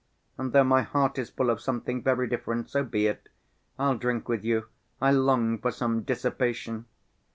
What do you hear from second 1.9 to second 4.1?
very different, so be it, I'll